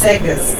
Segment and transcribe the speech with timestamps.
[0.00, 0.56] cegas.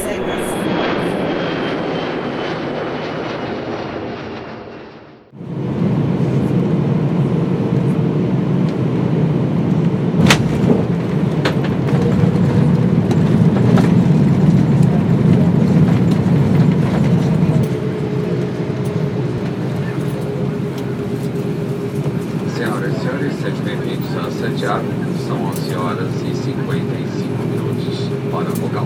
[22.55, 24.85] Senhoras e senhores, sejam bem-vindos a Santiago.
[25.27, 28.85] São 11 horas e 55 minutos para vogal.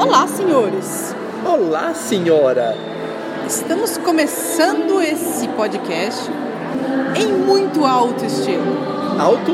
[0.00, 1.14] Olá, senhores!
[1.44, 2.74] Olá, senhora!
[3.46, 6.28] Estamos começando esse podcast
[7.14, 8.64] em muito alto estilo.
[9.16, 9.52] Alto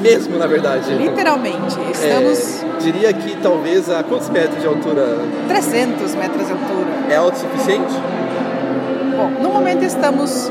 [0.00, 0.92] mesmo, na verdade.
[0.94, 5.16] Literalmente, É, estamos diria que talvez a quantos metros de altura
[5.46, 6.90] 300 metros de altura.
[7.08, 7.94] é alto o suficiente?
[9.16, 10.50] Bom, no momento estamos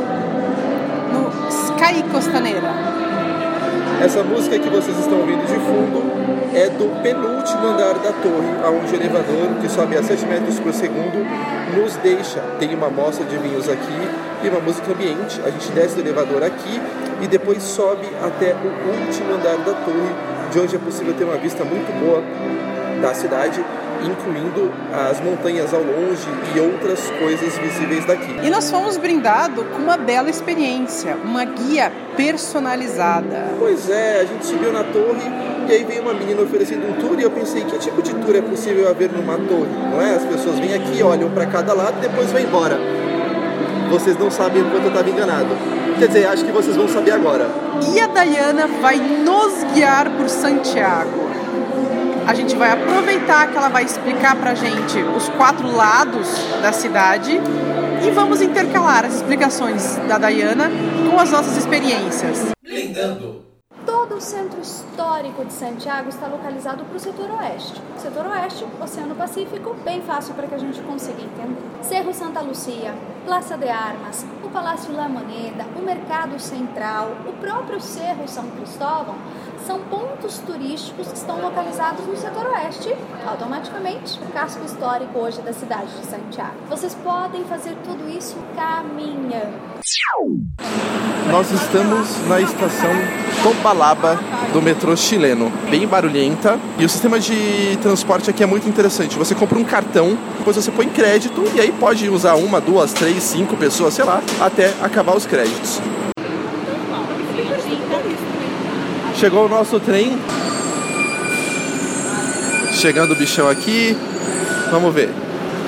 [1.11, 2.90] no Sky Costaneira.
[4.01, 6.01] Essa música que vocês estão ouvindo de fundo
[6.55, 10.73] é do penúltimo andar da torre, onde o elevador, que sobe a 7 metros por
[10.73, 11.23] segundo,
[11.77, 12.39] nos deixa.
[12.57, 14.09] Tem uma amostra de vinhos aqui
[14.43, 15.39] e uma música ambiente.
[15.45, 16.81] A gente desce do elevador aqui
[17.21, 20.15] e depois sobe até o último andar da torre,
[20.51, 22.23] de onde é possível ter uma vista muito boa
[23.03, 23.63] da cidade,
[24.05, 28.39] incluindo as montanhas ao longe e outras coisas visíveis daqui.
[28.43, 33.49] E nós fomos brindados com uma bela experiência, uma guia personalizada.
[33.59, 35.29] Pois é, a gente subiu na torre
[35.67, 38.35] e aí veio uma menina oferecendo um tour e eu pensei, que tipo de tour
[38.35, 39.71] é possível haver numa torre?
[39.91, 40.15] Não é?
[40.15, 42.77] As pessoas vêm aqui, olham para cada lado e depois vão embora.
[43.89, 45.49] Vocês não sabem o quanto eu estava enganado.
[45.99, 47.47] Quer dizer, acho que vocês vão saber agora.
[47.93, 51.30] E a Dayana vai nos guiar por Santiago.
[52.31, 56.29] A gente vai aproveitar que ela vai explicar pra gente os quatro lados
[56.61, 57.29] da cidade
[58.07, 60.71] e vamos intercalar as explicações da Dayana
[61.09, 62.53] com as nossas experiências.
[63.85, 67.81] Todo o centro histórico de Santiago está localizado para o setor oeste.
[67.97, 71.59] Setor oeste, Oceano Pacífico, bem fácil para que a gente consiga entender.
[71.81, 72.93] Cerro Santa Lucia,
[73.25, 79.15] Praça de Armas, o Palácio La Moneda, o Mercado Central, o próprio Cerro São Cristóvão
[79.71, 82.93] são pontos turísticos que estão localizados no setor oeste,
[83.25, 86.55] automaticamente o casco histórico hoje da cidade de Santiago.
[86.69, 89.53] Vocês podem fazer tudo isso caminhando.
[91.31, 92.91] Nós estamos na estação
[93.41, 94.19] Tombalaba
[94.51, 96.59] do metrô chileno, bem barulhenta.
[96.77, 99.17] E o sistema de transporte aqui é muito interessante.
[99.17, 103.23] Você compra um cartão, depois você põe crédito e aí pode usar uma, duas, três,
[103.23, 105.79] cinco pessoas, sei lá, até acabar os créditos.
[109.21, 110.17] Chegou o nosso trem.
[112.73, 113.95] Chegando o bichão aqui.
[114.71, 115.11] Vamos ver.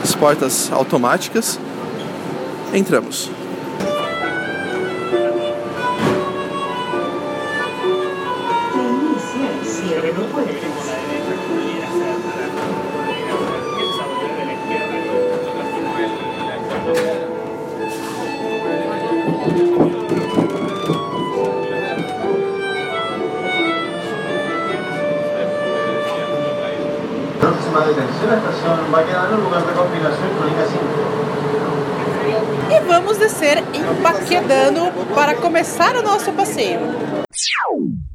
[0.03, 1.59] As portas automáticas.
[2.73, 3.29] Entramos.
[28.01, 30.79] Estación va a quedar en lugar de compilación crónica 5.
[32.71, 36.79] E vamos descer em Baquedano para começar o nosso passeio.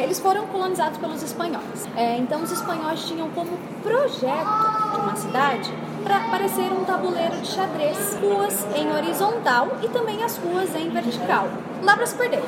[0.00, 1.86] Eles foram colonizados pelos espanhóis.
[1.96, 5.72] É, então, os espanhóis tinham como projeto de uma cidade
[6.02, 11.46] para parecer um tabuleiro de xadrez, ruas em horizontal e também as ruas em vertical.
[11.84, 12.42] Dá para se perder.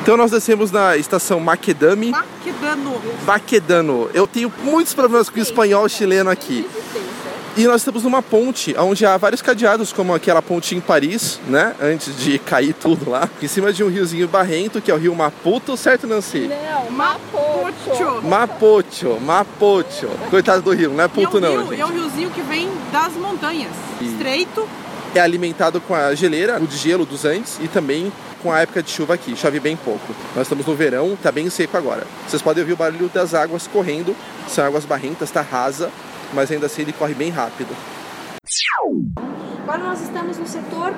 [0.00, 2.10] Então nós descemos na estação Maquedame.
[2.10, 3.02] Baquedano.
[3.24, 4.10] Baquedano.
[4.12, 6.66] Eu tenho muitos problemas com o espanhol chileno aqui.
[7.54, 11.74] E nós estamos numa ponte onde há vários cadeados, como aquela ponte em Paris, né?
[11.82, 13.28] Antes de cair tudo lá.
[13.42, 16.48] Em cima de um riozinho barrento, que é o rio Maputo, certo, Nancy?
[16.48, 18.22] Não, Mapocho.
[18.22, 20.08] Mapocho, Mapocho.
[20.30, 21.80] Coitado do rio, não é puto e é um não, rio, gente.
[21.82, 23.72] é um riozinho que vem das montanhas.
[24.00, 24.66] Estreito.
[25.14, 28.10] É alimentado com a geleira, o de gelo dos Andes e também
[28.42, 29.36] com a época de chuva aqui.
[29.36, 30.14] Chove bem pouco.
[30.34, 32.06] Nós estamos no verão, tá bem seco agora.
[32.26, 34.16] Vocês podem ouvir o barulho das águas correndo.
[34.48, 35.90] São águas barrentas, tá rasa,
[36.34, 37.74] mas ainda assim ele corre bem rápido.
[39.62, 40.92] Agora nós estamos no setor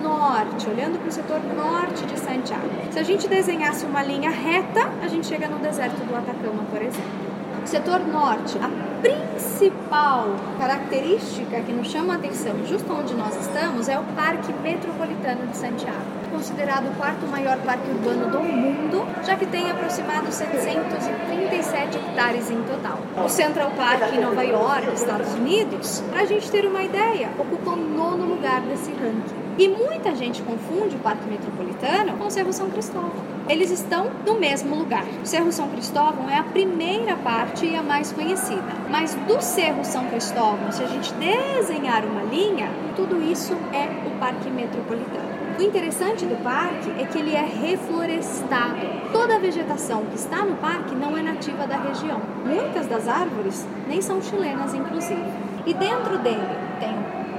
[0.00, 2.70] norte, olhando para o setor norte de Santiago.
[2.92, 6.80] Se a gente desenhasse uma linha reta, a gente chega no deserto do Atacama, por
[6.80, 7.35] exemplo.
[7.66, 8.70] Setor norte, a
[9.02, 15.48] principal característica que nos chama a atenção, justo onde nós estamos, é o Parque Metropolitano
[15.48, 15.98] de Santiago,
[16.30, 22.62] considerado o quarto maior parque urbano do mundo, já que tem aproximados 737 hectares em
[22.62, 23.00] total.
[23.24, 27.70] O Central Park em Nova York, Estados Unidos, para a gente ter uma ideia, ocupa
[27.72, 29.34] o nono lugar desse ranking.
[29.58, 33.35] E muita gente confunde o Parque Metropolitano com o Cerro São Cristóvão.
[33.48, 35.04] Eles estão no mesmo lugar.
[35.22, 38.62] O Cerro São Cristóvão é a primeira parte e a mais conhecida.
[38.90, 44.18] Mas do Cerro São Cristóvão, se a gente desenhar uma linha, tudo isso é o
[44.18, 45.36] Parque Metropolitano.
[45.58, 48.76] O interessante do parque é que ele é reflorestado.
[49.10, 52.20] Toda a vegetação que está no parque não é nativa da região.
[52.44, 55.24] Muitas das árvores nem são chilenas, inclusive.
[55.64, 56.65] E dentro dele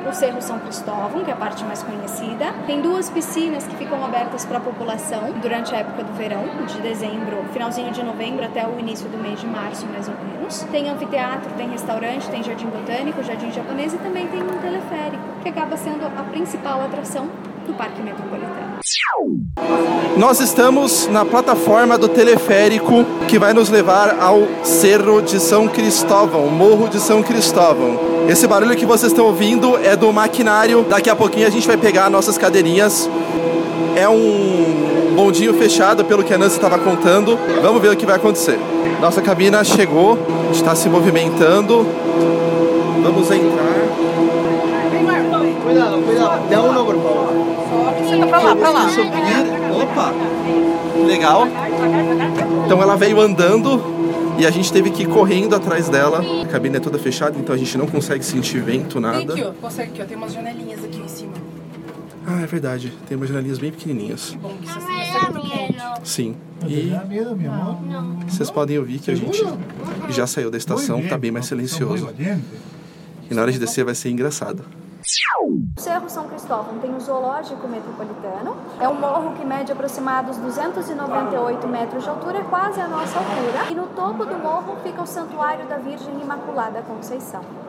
[0.07, 2.53] o Cerro São Cristóvão, que é a parte mais conhecida.
[2.65, 6.79] Tem duas piscinas que ficam abertas para a população durante a época do verão, de
[6.81, 10.63] dezembro, finalzinho de novembro até o início do mês de março, mais ou menos.
[10.71, 15.49] Tem anfiteatro, tem restaurante, tem jardim botânico, jardim japonês e também tem um teleférico, que
[15.49, 17.27] acaba sendo a principal atração
[17.65, 18.66] do Parque Metropolitano.
[20.15, 26.47] Nós estamos na plataforma do teleférico que vai nos levar ao Cerro de São Cristóvão,
[26.47, 27.99] Morro de São Cristóvão.
[28.27, 30.85] Esse barulho que vocês estão ouvindo é do maquinário.
[30.89, 33.09] Daqui a pouquinho a gente vai pegar nossas cadeirinhas.
[33.95, 37.37] É um bondinho fechado, pelo que a Nancy estava contando.
[37.61, 38.59] Vamos ver o que vai acontecer.
[39.01, 40.17] Nossa cabina chegou,
[40.51, 41.85] está se movimentando.
[43.03, 43.87] Vamos entrar.
[45.63, 46.47] Cuidado, cuidado.
[46.47, 47.66] De a uno, por favor.
[48.09, 48.85] Senta pra lá, pra lá.
[49.81, 50.13] Opa!
[51.05, 51.47] Legal.
[52.65, 53.81] Então ela veio andando
[54.39, 56.23] e a gente teve que ir correndo atrás dela.
[56.43, 59.33] A cabine é toda fechada, então a gente não consegue sentir vento, Tem nada.
[59.33, 59.51] aqui, ó.
[59.51, 60.05] Consegue aqui, ó.
[60.05, 61.33] Tem umas janelinhas aqui em cima.
[62.25, 62.91] Ah, é verdade.
[63.07, 64.35] Tem umas janelinhas bem pequenininhas.
[64.41, 64.79] Bom, que ser
[65.31, 65.77] muito quente.
[66.03, 66.35] Sim.
[66.65, 67.77] E ¿Te da miedo, mi amor?
[68.27, 69.43] vocês podem ouvir que a gente
[70.09, 72.09] já saiu da estação, tá bem mais silencioso.
[73.29, 74.63] E na hora de descer vai ser engraçado.
[75.77, 78.57] Cerro São Cristóvão tem o Zoológico Metropolitano.
[78.77, 83.71] É um morro que mede aproximados 298 metros de altura, quase a nossa altura.
[83.71, 87.66] E no topo do morro fica o Santuário da Virgem Imaculada Conceição.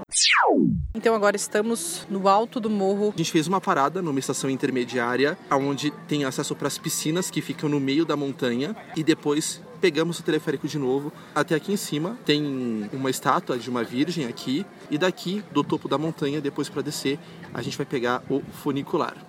[0.94, 3.12] Então agora estamos no alto do morro.
[3.14, 7.40] A gente fez uma parada numa estação intermediária, onde tem acesso para as piscinas que
[7.40, 11.12] ficam no meio da montanha, e depois pegamos o teleférico de novo.
[11.34, 15.88] Até aqui em cima tem uma estátua de uma virgem aqui, e daqui do topo
[15.88, 17.18] da montanha, depois para descer,
[17.52, 19.27] a gente vai pegar o funicular.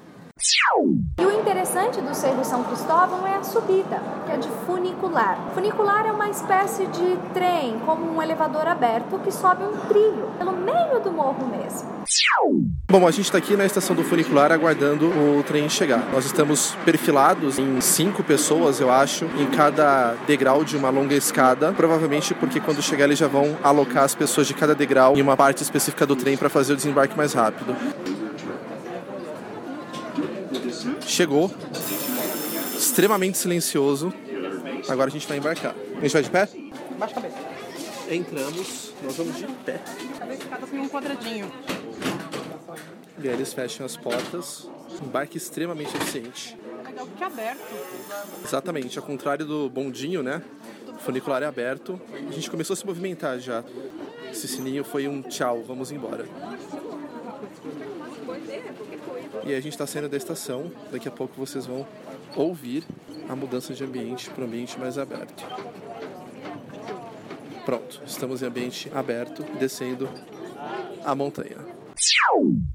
[1.20, 5.38] E o interessante do Cerro São Cristóvão é a subida, que é de funicular.
[5.54, 10.54] Funicular é uma espécie de trem, como um elevador aberto, que sobe um trilho pelo
[10.54, 11.90] meio do morro mesmo.
[12.90, 16.10] Bom, a gente está aqui na estação do funicular aguardando o trem chegar.
[16.12, 21.74] Nós estamos perfilados em cinco pessoas, eu acho, em cada degrau de uma longa escada.
[21.74, 25.36] Provavelmente porque quando chegar eles já vão alocar as pessoas de cada degrau em uma
[25.36, 27.76] parte específica do trem para fazer o desembarque mais rápido.
[31.20, 31.52] Chegou,
[32.78, 34.14] extremamente silencioso.
[34.88, 35.76] Agora a gente vai embarcar.
[35.98, 36.48] A gente vai de pé?
[36.98, 37.36] Baixa a cabeça.
[38.10, 39.82] Entramos, nós vamos de pé.
[40.18, 41.52] Cada escada tem um quadradinho.
[43.22, 44.70] E aí eles fecham as portas.
[45.04, 46.58] Embarque extremamente eficiente.
[46.86, 47.60] Legal, porque é aberto.
[48.46, 50.42] Exatamente, ao contrário do bondinho, né?
[50.88, 52.00] O funicular é aberto.
[52.14, 53.62] A gente começou a se movimentar já.
[54.32, 56.26] Esse sininho foi um tchau, vamos embora.
[59.46, 60.72] E a gente está saindo da estação.
[60.92, 61.86] Daqui a pouco vocês vão
[62.36, 62.84] ouvir
[63.28, 65.44] a mudança de ambiente para um ambiente mais aberto.
[67.66, 70.10] Pronto, estamos em ambiente aberto, descendo
[71.04, 71.79] a montanha.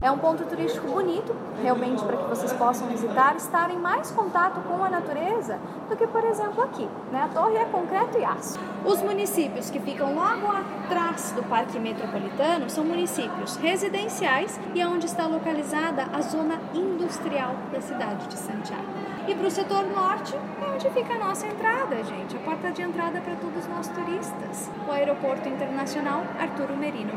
[0.00, 4.60] É um ponto turístico bonito, realmente para que vocês possam visitar, estar em mais contato
[4.62, 5.58] com a natureza
[5.88, 6.88] do que, por exemplo, aqui.
[7.10, 7.22] Né?
[7.22, 8.58] A torre é concreto e aço.
[8.84, 15.06] Os municípios que ficam logo atrás do Parque Metropolitano são municípios residenciais e é onde
[15.06, 19.04] está localizada a zona industrial da cidade de Santiago.
[19.26, 22.82] E para o setor norte é onde fica a nossa entrada, gente, a porta de
[22.82, 27.16] entrada para todos nós turistas, o Aeroporto Internacional Arturo Merino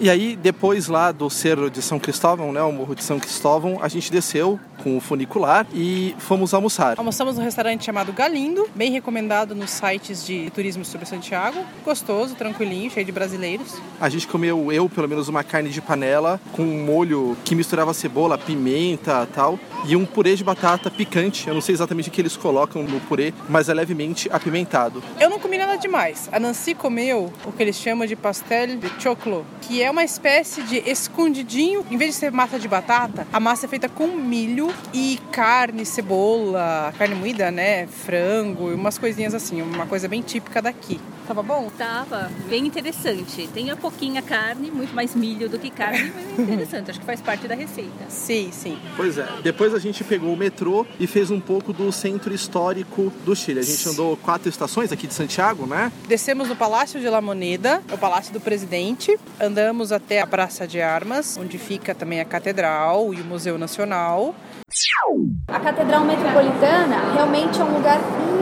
[0.00, 3.78] E aí, depois lá do Cerro de São Cristóvão, né, o Morro de São Cristóvão,
[3.80, 6.98] a gente desceu com o funicular e fomos almoçar.
[6.98, 11.58] Almoçamos num restaurante chamado Galindo, bem recomendado nos sites de turismo sobre Santiago.
[11.84, 13.80] Gostoso, tranquilinho, cheio de brasileiros.
[14.00, 17.94] A gente comeu, eu, pelo menos, uma carne de panela com um molho que misturava
[17.94, 21.48] cebola, pimenta tal, e um purê de batata picante.
[21.48, 25.02] Eu não sei exatamente o que eles colocam no purê, mas é levemente apimentado.
[25.20, 26.28] Eu não comi nada demais.
[26.32, 30.62] A Nancy comeu o que eles chamam de pastel de choclo, que é uma espécie
[30.62, 31.84] de escondidinho.
[31.90, 35.84] Em vez de ser massa de batata, a massa é feita com milho e carne,
[35.84, 37.86] cebola, carne moída, né?
[37.86, 39.60] Frango e umas coisinhas assim.
[39.60, 40.98] Uma coisa bem típica daqui.
[41.26, 41.70] Tava bom?
[41.76, 43.48] Tava bem interessante.
[43.52, 46.90] Tem a pouquinha carne, muito mais milho do que carne, mas é interessante.
[46.90, 48.04] Acho que faz parte da receita.
[48.08, 48.78] Sim, sim.
[48.96, 49.26] Pois é.
[49.42, 53.60] Depois a gente pegou o metrô e fez um pouco do centro histórico do Chile.
[53.60, 55.90] A gente andou quatro estações aqui de Santiago, né?
[56.06, 59.18] Descemos no Palácio de La Moneda, o Palácio do Presidente.
[59.40, 64.34] Andamos até a Praça de Armas, onde fica também a Catedral e o Museu Nacional.
[65.46, 68.00] A Catedral Metropolitana realmente é um lugar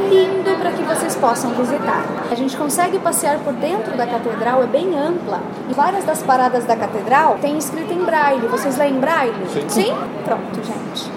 [0.09, 2.03] lindo para que vocês possam visitar.
[2.31, 5.41] A gente consegue passear por dentro da catedral, é bem ampla.
[5.69, 8.47] E várias das paradas da catedral tem escrito em braille.
[8.49, 9.35] Vocês leem braille?
[9.51, 9.69] Sim.
[9.69, 9.95] Sim?
[10.25, 11.13] Pronto, gente.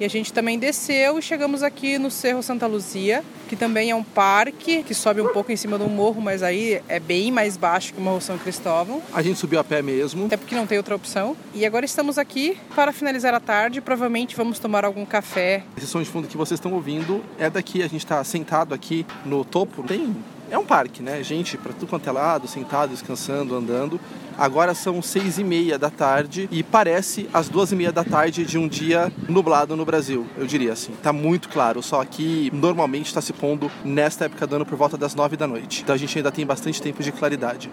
[0.00, 3.94] E a gente também desceu e chegamos aqui no Cerro Santa Luzia, que também é
[3.94, 7.58] um parque que sobe um pouco em cima do morro, mas aí é bem mais
[7.58, 10.24] baixo que o Morro São Cristóvão, A gente subiu a pé mesmo.
[10.24, 11.36] até porque não tem outra opção.
[11.52, 13.82] E agora estamos aqui para finalizar a tarde.
[13.82, 15.64] Provavelmente vamos tomar algum café.
[15.76, 17.82] Esse som de fundo que vocês estão ouvindo é daqui.
[17.82, 19.82] A gente está sentado aqui no topo.
[19.82, 20.16] Tem
[20.50, 21.22] é um parque, né?
[21.22, 24.00] Gente para tudo quanto é lado, sentado, descansando, andando.
[24.36, 28.44] Agora são seis e meia da tarde e parece as duas e meia da tarde
[28.44, 30.92] de um dia nublado no Brasil, eu diria assim.
[31.02, 31.82] Tá muito claro.
[31.82, 35.46] Sol aqui normalmente está se pondo nesta época do ano por volta das nove da
[35.46, 35.82] noite.
[35.82, 37.70] Então a gente ainda tem bastante tempo de claridade.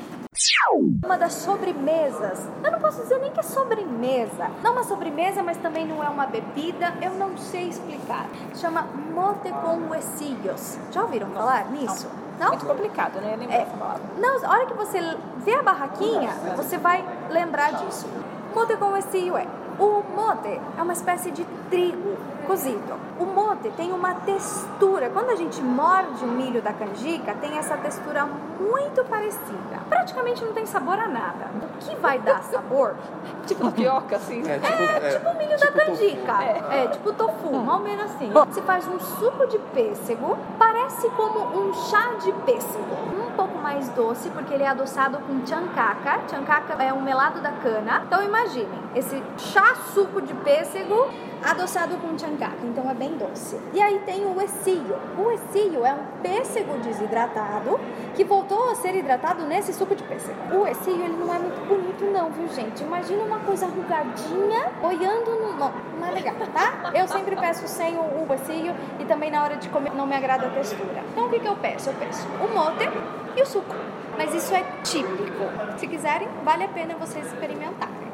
[1.04, 2.48] Uma das sobremesas.
[2.64, 4.52] Eu não posso dizer nem que é sobremesa.
[4.64, 6.94] Não uma sobremesa, mas também não é uma bebida.
[7.02, 8.30] Eu não sei explicar.
[8.56, 10.78] Chama mote com huesillos.
[10.92, 12.08] Já ouviram falar nisso?
[12.08, 12.27] Não?
[12.40, 13.38] Muito complicado, né?
[13.50, 13.62] É.
[13.64, 14.02] essa palavra.
[14.18, 15.00] Não, a hora que você
[15.38, 18.08] vê a barraquinha, você vai lembrar disso.
[18.54, 19.46] Mote com huesillo é.
[19.80, 22.18] O mote é uma espécie de trigo
[22.48, 22.96] cozido.
[23.20, 25.10] O mote tem uma textura.
[25.10, 29.78] Quando a gente morde o milho da canjica, tem essa textura muito parecida.
[29.90, 31.48] Praticamente não tem sabor a nada.
[31.62, 32.96] O que vai dar sabor
[33.46, 34.42] Tipo tapioca, assim.
[34.48, 36.44] É, tipo, é tipo o milho da canjica.
[36.44, 36.88] É.
[36.88, 38.32] tipo tofu, mal menos assim.
[38.32, 42.84] Você faz um suco de pêssego, parece como um chá de pêssego.
[43.14, 43.27] Um pouco
[43.68, 46.22] mais doce, porque ele é adoçado com chancaca.
[46.30, 48.02] Chancaca é um melado da cana.
[48.06, 51.10] Então imaginem, esse chá suco de pêssego
[51.44, 53.60] adoçado com chancaca, então é bem doce.
[53.74, 54.96] E aí tem o essilho.
[55.18, 57.78] O essilho é um pêssego desidratado
[58.16, 60.38] que voltou a ser hidratado nesse suco de pêssego.
[60.56, 62.84] O essilho ele não é muito bonito não, viu gente?
[62.84, 65.58] Imagina uma coisa arrugadinha boiando no...
[65.58, 66.92] Não, não é legal, tá?
[66.94, 70.16] Eu sempre peço sem o, o essilho e também na hora de comer não me
[70.16, 71.04] agrada a textura.
[71.12, 71.90] Então o que, que eu peço?
[71.90, 72.88] Eu peço o mote
[73.38, 73.76] e o suco.
[74.18, 75.46] Mas isso é típico.
[75.78, 78.08] Se quiserem, vale a pena vocês experimentarem.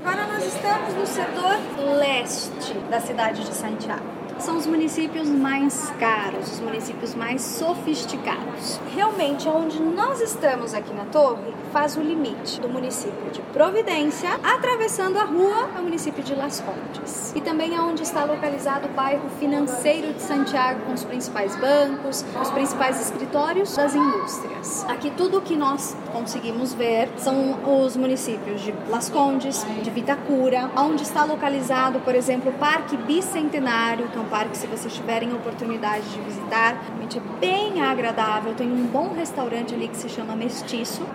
[0.00, 1.56] Agora nós estamos no setor
[1.98, 4.21] leste da cidade de Santiago.
[4.42, 8.80] São os municípios mais caros, os municípios mais sofisticados.
[8.92, 15.18] Realmente, onde nós estamos aqui na torre, faz o limite do município de Providência, atravessando
[15.18, 17.32] a rua, é o município de Las Condes.
[17.36, 22.24] E também é onde está localizado o bairro financeiro de Santiago, com os principais bancos,
[22.40, 24.84] os principais escritórios das indústrias.
[24.88, 30.70] Aqui tudo o que nós conseguimos ver são os municípios de Las Condes, de Vitacura,
[30.76, 36.08] onde está localizado, por exemplo, o Parque Bicentenário, um parque se vocês tiverem a oportunidade
[36.08, 38.54] de visitar, realmente é bem agradável.
[38.54, 41.06] Tem um bom restaurante ali que se chama Mestiço.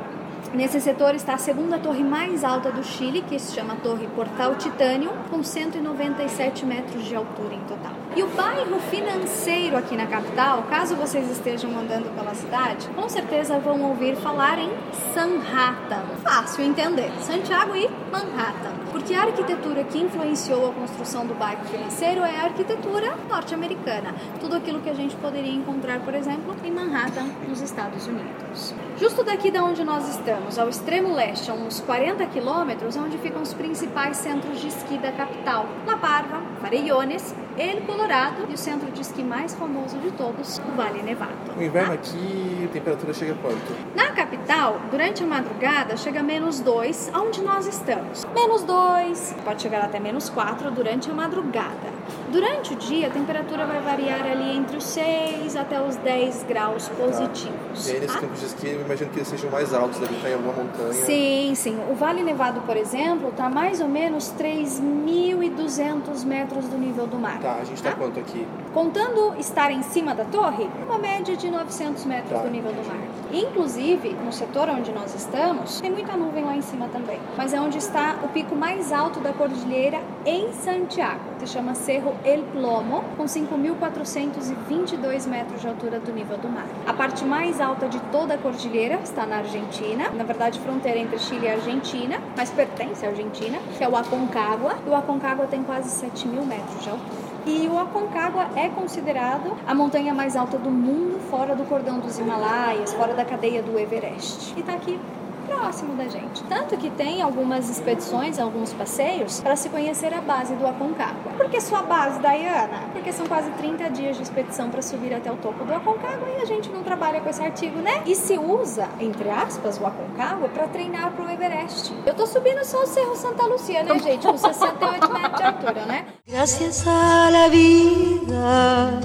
[0.53, 4.55] Nesse setor está a segunda torre mais alta do Chile, que se chama Torre Portal
[4.55, 7.91] Titânio, com 197 metros de altura em total.
[8.15, 13.59] E o bairro financeiro aqui na capital, caso vocês estejam andando pela cidade, com certeza
[13.59, 14.69] vão ouvir falar em
[15.13, 16.03] Sanhattan.
[16.23, 17.11] Fácil entender.
[17.21, 18.71] Santiago e Manhattan.
[18.91, 24.15] Porque a arquitetura que influenciou a construção do bairro financeiro é a arquitetura norte-americana.
[24.39, 28.73] Tudo aquilo que a gente poderia encontrar, por exemplo, em Manhattan, nos Estados Unidos.
[28.99, 33.15] Justo daqui da onde nós estamos, ao extremo leste, a uns 40 quilômetros, é onde
[33.19, 35.67] ficam os principais centros de esqui da capital.
[35.85, 40.75] La Parva, Farellones, El Colorado e o centro de esqui mais famoso de todos, o
[40.75, 41.31] Vale Nevado.
[41.55, 43.71] O inverno aqui, a temperatura chega a quanto?
[43.95, 48.25] Na capital, durante a madrugada, chega a menos 2, onde nós estamos.
[48.33, 51.93] Menos 2, pode chegar até menos 4 durante a madrugada.
[52.29, 56.89] Durante o dia, a temperatura vai variar ali entre os 6 até os 10 graus
[56.89, 57.87] positivos.
[57.87, 58.21] E aí, nesses tá?
[58.21, 60.91] campos de esqui, eu imagino que eles sejam mais altos, devem estar em alguma montanha.
[60.93, 61.79] Sim, sim.
[61.89, 67.39] O Vale Nevado, por exemplo, está mais ou menos 3.200 metros do nível do mar.
[67.39, 68.45] Tá, a gente tá quanto aqui?
[68.73, 72.43] Contando estar em cima da torre, uma média de 900 metros Tá.
[72.43, 72.97] do nível do mar.
[73.31, 77.19] Inclusive, no setor onde nós estamos, tem muita nuvem lá em cima também.
[77.37, 81.21] Mas é onde está o pico mais alto da cordilheira em Santiago.
[81.39, 86.65] Se chama Cerro El Plomo, com 5.422 metros de altura do nível do mar.
[86.85, 91.17] A parte mais alta de toda a cordilheira está na Argentina, na verdade fronteira entre
[91.19, 94.75] Chile e Argentina, mas pertence à Argentina, que é o Aconcagua.
[94.85, 97.27] E o Aconcagua tem quase 7 mil metros de altura.
[97.45, 102.19] E o Aconcagua é considerado a montanha mais alta do mundo, fora do cordão dos
[102.19, 104.53] Himalaias, fora da cadeia do Everest.
[104.57, 104.99] E tá aqui
[105.47, 106.43] próximo da gente.
[106.43, 111.31] Tanto que tem algumas expedições, alguns passeios para se conhecer a base do Aconcagua.
[111.37, 112.89] Por que sua base, Diana?
[112.93, 116.41] Porque são quase 30 dias de expedição para subir até o topo do Aconcagua e
[116.41, 118.03] a gente não trabalha com esse artigo, né?
[118.05, 121.93] E se usa, entre aspas, o Aconcagua para treinar pro Everest.
[122.05, 124.27] Eu tô subindo só o Cerro Santa Lucia, né, gente?
[124.27, 126.05] Com 68 metros de altura, né?
[126.27, 128.99] Gracias a la vida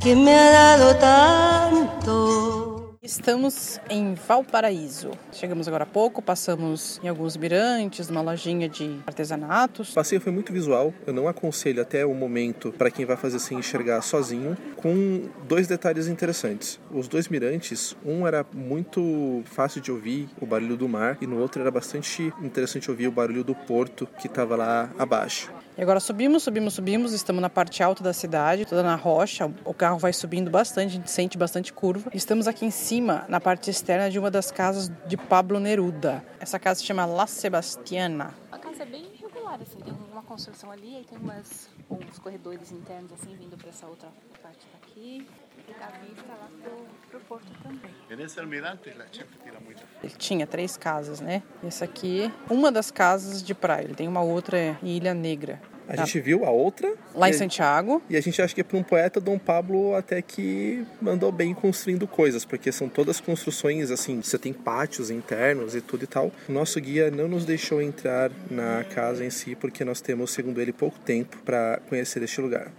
[0.00, 2.41] que me ha dado tanto.
[3.04, 5.10] Estamos em Valparaíso.
[5.32, 9.90] Chegamos agora há pouco, passamos em alguns mirantes, numa lojinha de artesanatos.
[9.90, 13.40] O passeio foi muito visual, eu não aconselho até o momento para quem vai fazer
[13.40, 16.78] sem enxergar sozinho, com dois detalhes interessantes.
[16.92, 21.40] Os dois mirantes, um era muito fácil de ouvir o barulho do mar e no
[21.40, 25.50] outro era bastante interessante ouvir o barulho do porto que estava lá abaixo.
[25.76, 29.72] E agora subimos, subimos, subimos, estamos na parte alta da cidade, toda na rocha, o
[29.72, 32.10] carro vai subindo bastante, a gente sente bastante curva.
[32.12, 36.22] Estamos aqui em cima, na parte externa de uma das casas de Pablo Neruda.
[36.38, 38.34] Essa casa se chama La Sebastiana.
[38.50, 42.70] A casa é bem regular, assim, tem uma construção ali, aí tem umas, uns corredores
[42.70, 44.08] internos, assim, vindo para essa outra
[44.42, 45.26] parte daqui.
[45.68, 47.90] E a vista lá pro, pro porto também.
[48.10, 51.42] En ese almirante la gente tira mucha Ele tinha três casas, né?
[51.64, 53.84] Essa aqui, uma das casas de praia.
[53.84, 55.60] Ele tem uma outra Ilha Negra.
[55.92, 56.04] A Tá.
[56.06, 58.02] gente viu a outra Lá em Santiago.
[58.08, 62.06] e a gente acha que para um poeta, Dom Pablo até que mandou bem construindo
[62.06, 66.32] coisas, porque são todas construções assim, você tem pátios internos e tudo e tal.
[66.48, 70.60] O nosso guia não nos deixou entrar na casa em si, porque nós temos, segundo
[70.62, 72.72] ele, pouco tempo para conhecer este lugar.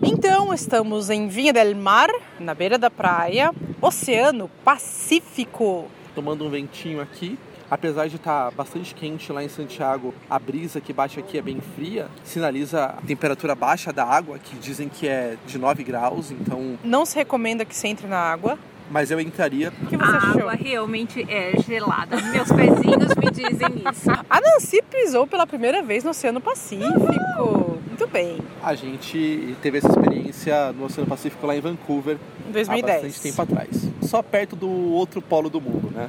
[0.00, 2.08] Então, estamos em Vinha del Mar,
[2.38, 3.50] na beira da praia,
[3.82, 5.86] Oceano Pacífico.
[6.14, 7.36] tomando um ventinho aqui.
[7.70, 11.60] Apesar de estar bastante quente lá em Santiago, a brisa que bate aqui é bem
[11.76, 16.76] fria, sinaliza a temperatura baixa da água, que dizem que é de 9 graus, então.
[16.82, 18.58] Não se recomenda que você entre na água.
[18.90, 19.72] Mas eu entraria.
[19.82, 20.40] O que você A achou?
[20.40, 22.16] água realmente é gelada.
[22.20, 24.10] Meus pezinhos me dizem isso.
[24.28, 27.78] A Nancy pisou pela primeira vez no Oceano Pacífico.
[27.86, 28.38] Muito bem.
[28.64, 33.02] A gente teve essa experiência no Oceano Pacífico lá em Vancouver Em há 2010.
[33.02, 33.88] bastante tempo atrás.
[34.02, 36.08] Só perto do outro polo do mundo, né?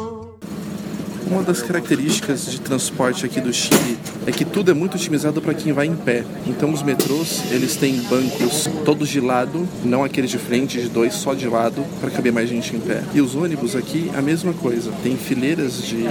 [1.31, 3.97] Uma das características de transporte aqui do Chile
[4.27, 6.25] é que tudo é muito otimizado para quem vai em pé.
[6.45, 11.13] Então os metrôs, eles têm bancos todos de lado, não aqueles de frente, de dois,
[11.13, 13.01] só de lado, para caber mais gente em pé.
[13.13, 14.91] E os ônibus aqui, a mesma coisa.
[15.01, 16.03] Tem fileiras de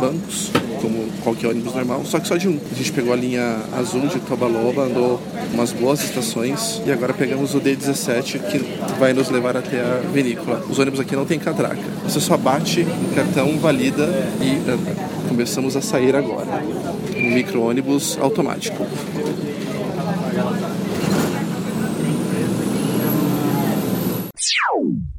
[0.00, 0.50] bancos,
[0.82, 2.58] como qualquer ônibus normal, só que só de um.
[2.72, 5.22] A gente pegou a linha azul de Tobaloba, andou
[5.54, 8.58] umas boas estações e agora pegamos o D17 que
[8.98, 10.64] vai nos levar até a vinícola.
[10.68, 11.80] Os ônibus aqui não tem catraca.
[12.02, 14.06] Você só bate o cartão, valida
[14.40, 14.92] e anda.
[15.28, 16.62] Começamos a sair agora.
[17.16, 18.86] Um micro-ônibus automático.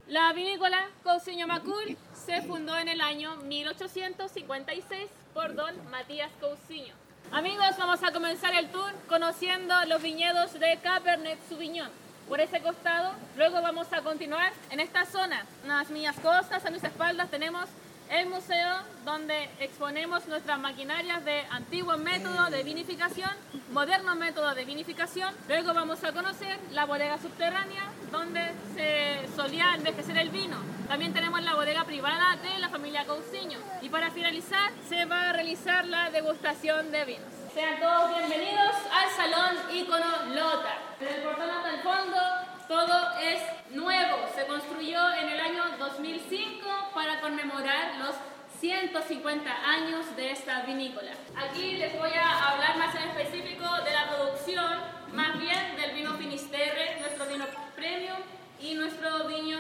[0.07, 6.93] La vinícola Cousiño Macul se fundó en el año 1856 por don Matías Cousiño.
[7.31, 11.89] Amigos, vamos a comenzar el tour conociendo los viñedos de Cabernet Sauvignon.
[12.27, 15.45] Por ese costado, luego vamos a continuar en esta zona.
[15.63, 17.69] En las mías costas, a mis espaldas, tenemos
[18.09, 23.29] el museo donde exponemos nuestras maquinarias de antiguo método de vinificación,
[23.71, 25.33] moderno método de vinificación.
[25.47, 28.41] Luego vamos a conocer la bodega subterránea donde
[28.75, 30.57] se solía envejecer el vino.
[30.87, 33.59] También tenemos la bodega privada de la familia Cousiño.
[33.81, 37.46] Y para finalizar, se va a realizar la degustación de vinos.
[37.57, 40.77] Sean todos bienvenidos al Salón Ícono Lota.
[40.99, 42.19] Desde el portón hasta el fondo,
[42.67, 43.41] todo es
[43.71, 44.29] nuevo.
[44.35, 48.13] Se construyó en el año 2005 para conmemorar los
[48.59, 51.13] 150 años de esta vinícola.
[51.35, 54.73] Aquí les voy a hablar más en específico de la producción,
[55.13, 58.19] más bien del vino Finisterre, nuestro vino premium,
[58.59, 59.57] y nuestro vino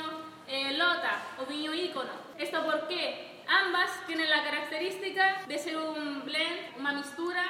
[0.47, 2.11] eh, Lota o vino ícono.
[2.37, 3.43] ¿Esto por qué?
[3.47, 7.43] Ambas tienen la característica de ser un blend, una mistura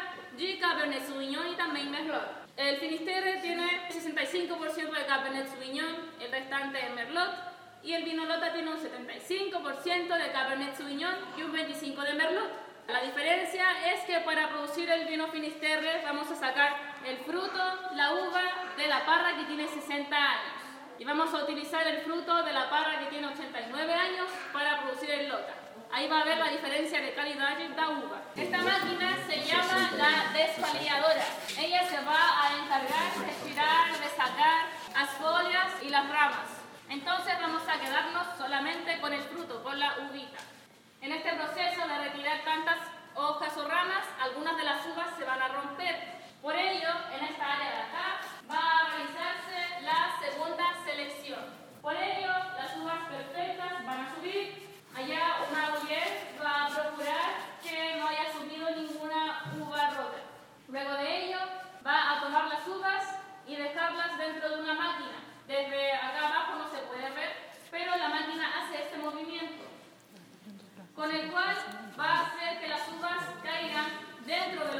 [0.45, 2.21] de Cabernet Sauvignon y también Merlot.
[2.55, 7.31] El Finisterre tiene 65% de Cabernet Sauvignon, el restante es Merlot,
[7.81, 12.51] y el vino Lota tiene un 75% de Cabernet Sauvignon y un 25% de Merlot.
[12.87, 17.61] La diferencia es que para producir el vino Finisterre vamos a sacar el fruto,
[17.95, 18.43] la uva
[18.77, 20.53] de la parra que tiene 60 años.
[20.99, 25.09] Y vamos a utilizar el fruto de la parra que tiene 89 años para producir
[25.09, 25.66] el Lota.
[25.91, 28.21] Ahí va a ver la diferencia de calidad de la uva.
[28.35, 31.25] Esta máquina se llama la despalilladora.
[31.57, 36.47] Ella se va a encargar de retirar, de sacar las folias y las ramas.
[36.89, 40.39] Entonces vamos a quedarnos solamente con el fruto, con la uvita.
[41.01, 42.77] En este proceso de retirar tantas
[43.15, 46.17] hojas o ramas, algunas de las uvas se van a romper.
[46.41, 51.39] Por ello, en esta área de acá va a realizarse la segunda selección.
[51.81, 54.66] Por ello, las uvas perfectas van a subir
[54.97, 56.09] Allá Maurier
[56.43, 57.29] va a procurar
[57.61, 60.17] que no haya subido ninguna uva rota.
[60.69, 61.37] Luego de ello,
[61.85, 63.03] va a tomar las uvas
[63.45, 65.19] y dejarlas dentro de una máquina.
[65.47, 69.65] Desde acá abajo no se puede ver, pero la máquina hace este movimiento,
[70.95, 71.55] con el cual
[71.99, 73.85] va a hacer que las uvas caigan
[74.25, 74.76] dentro de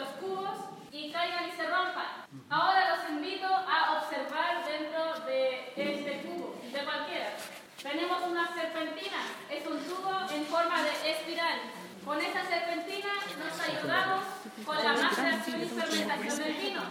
[12.07, 14.23] Con esa serpentina nos ayudamos
[14.65, 16.81] con la maceración y fermentación del vino.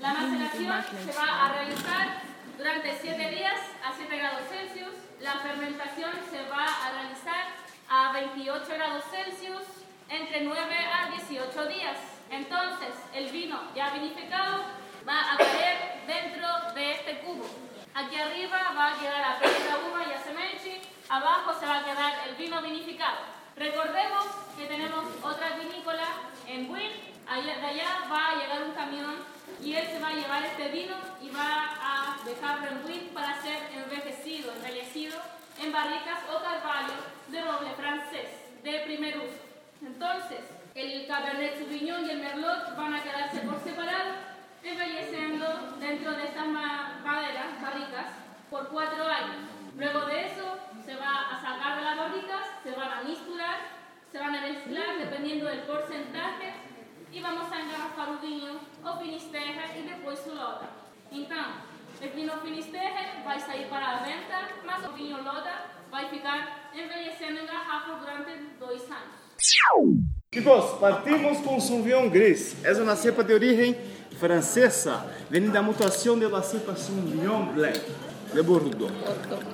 [0.00, 2.22] La maceración se va a realizar
[2.56, 4.94] durante 7 días a 7 grados Celsius.
[5.20, 7.44] La fermentación se va a realizar
[7.90, 9.64] a 28 grados Celsius
[10.08, 11.98] entre 9 a 18 días.
[12.30, 14.64] Entonces, el vino ya vinificado
[15.06, 17.44] va a caer dentro de este cubo.
[17.94, 22.28] Aquí arriba va a quedar apenas la uva y acemenchi, abajo se va a quedar
[22.28, 23.43] el vino vinificado.
[23.56, 24.24] Recordemos
[24.56, 26.04] que tenemos otra vinícola
[26.48, 26.90] en Buin,
[27.28, 29.14] allá, de allá va a llegar un camión
[29.62, 33.40] y él se va a llevar este vino y va a dejarlo en Buin para
[33.42, 35.16] ser envejecido, embellecido
[35.62, 36.94] en barricas o carvalho
[37.28, 38.28] de roble francés
[38.62, 39.40] de primer uso.
[39.82, 40.40] Entonces,
[40.74, 44.10] el Cabernet Sauvignon y el Merlot van a quedarse por separado
[44.62, 48.06] embelleciendo dentro de estas ma- maderas, barricas,
[48.50, 49.36] por cuatro años.
[49.76, 50.53] Luego de eso
[50.84, 53.58] se va a sacar de las barricas, se van a misturar,
[54.10, 56.52] se van a mezclar dependiendo del porcentaje
[57.12, 60.68] e vamos a engarrafar o vinho ou finisterra e depois o lota.
[61.12, 61.46] Então,
[62.02, 65.52] o vinho finisterra vai sair para a venda, mas o vinho lota
[65.90, 69.24] vai ficar envelhecendo em garrafa durante dois anos.
[70.32, 72.64] Chicos, partimos com Sauvignon Gris.
[72.64, 73.74] É uma cepa de origem
[74.18, 77.80] francesa, vem da mutação da cepa Sauvignon Blanc
[78.32, 79.53] de Bordeaux.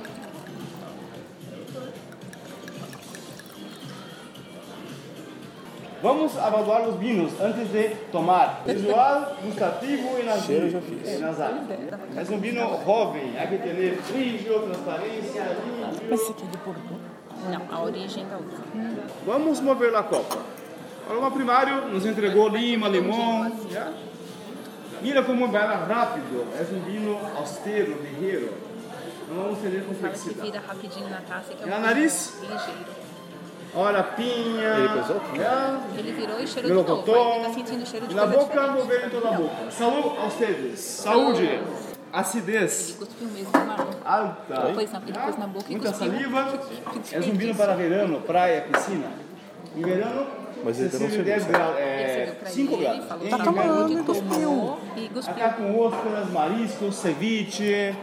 [6.03, 8.63] Vamos avaliar os vinhos antes de tomar.
[8.67, 10.43] Visual, gustativo e nasal.
[10.43, 11.09] Cheiro eu já fiz.
[11.09, 11.51] É, nasal.
[11.51, 16.15] É um vinho jovem, há que ter brilho, transparência, líquido.
[16.15, 17.01] Esse aqui é de Bordeaux?
[17.51, 18.65] Não, a origem da uva.
[19.27, 20.39] Vamos mover a copa.
[21.09, 23.51] O aroma primário nos entregou lima, limão.
[23.71, 23.93] já?
[25.03, 26.47] Mira como vai rápido.
[26.59, 28.53] É um vinho austero, ligeiro.
[29.29, 30.51] Não vamos ter complexidade.
[30.51, 32.39] vira rapidinho na taça, que é E um a nariz?
[32.41, 33.01] ligeiro.
[33.75, 34.69] Olha, pinha.
[34.79, 35.21] Ele pesou?
[35.37, 35.81] já?
[35.97, 37.15] Ele virou e cheirou de novo.
[37.15, 39.71] Ainda tá sentindo cheiro de Na coisa boca, mover em toda a boca.
[39.71, 40.81] Saúde a vocês.
[40.81, 41.61] Saúde.
[42.13, 42.97] Acidez.
[42.99, 43.87] Cuspiu mesmo, Marlon.
[44.05, 44.61] Alta.
[44.67, 46.11] Depois na, depois na boca e Muita cuspiu.
[46.11, 46.61] saliva.
[47.13, 49.07] É um vinho para verano, praia, piscina.
[49.77, 50.27] Em verano,
[50.65, 53.07] Mas ele você não serve chegou, 10 graus, Ele é, serviu pra 5 ele, graus.
[53.31, 55.33] tá tomando, tomou e cuspiu.
[55.33, 57.95] Acá com ostras, mariscos, ceviche,